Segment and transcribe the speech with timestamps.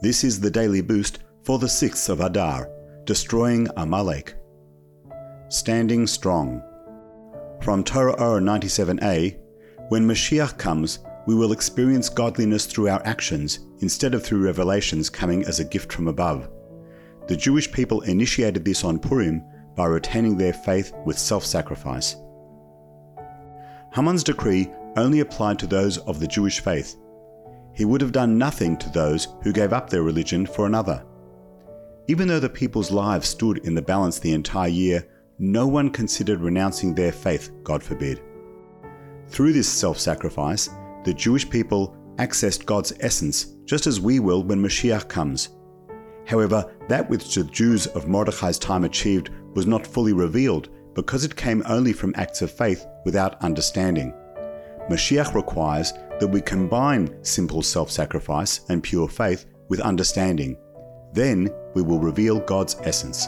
[0.00, 2.70] This is the daily boost for the 6th of Adar,
[3.04, 4.36] destroying Amalek.
[5.48, 6.62] Standing strong.
[7.62, 9.36] From Torah 97a,
[9.88, 15.44] when Mashiach comes, we will experience godliness through our actions instead of through revelations coming
[15.46, 16.48] as a gift from above.
[17.26, 19.42] The Jewish people initiated this on Purim
[19.74, 22.14] by retaining their faith with self sacrifice.
[23.92, 26.94] Haman's decree only applied to those of the Jewish faith.
[27.78, 31.04] He would have done nothing to those who gave up their religion for another.
[32.08, 35.06] Even though the people's lives stood in the balance the entire year,
[35.38, 38.20] no one considered renouncing their faith, God forbid.
[39.28, 40.68] Through this self sacrifice,
[41.04, 45.50] the Jewish people accessed God's essence just as we will when Mashiach comes.
[46.26, 51.36] However, that which the Jews of Mordecai's time achieved was not fully revealed because it
[51.36, 54.12] came only from acts of faith without understanding.
[54.88, 60.56] Mashiach requires that we combine simple self sacrifice and pure faith with understanding.
[61.12, 63.26] Then we will reveal God's essence.